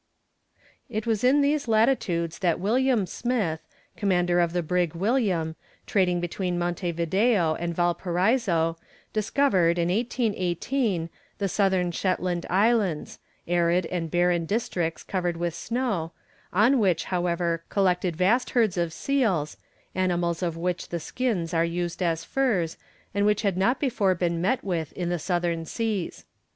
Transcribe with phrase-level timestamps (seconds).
[0.89, 3.59] It was in these latitudes that William Smith,
[3.95, 8.79] commander of the brig William, trading between Monte Video and Valparaiso,
[9.13, 16.13] discovered, in 1818, the Southern Shetland Islands, arid and barren districts covered with snow,
[16.51, 19.55] on which, however, collected vast herds of seals,
[19.93, 22.75] animals of which the skins are used as furs,
[23.13, 26.25] and which had not before been met with in the Southern Seas.